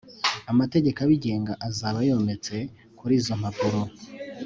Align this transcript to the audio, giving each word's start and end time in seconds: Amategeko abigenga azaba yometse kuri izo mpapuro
Amategeko 0.51 0.97
abigenga 1.05 1.53
azaba 1.67 1.97
yometse 2.09 2.55
kuri 2.97 3.13
izo 3.19 3.33
mpapuro 3.41 3.81